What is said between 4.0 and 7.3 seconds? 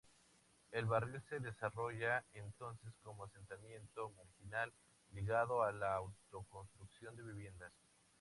marginal ligado a la autoconstrucción de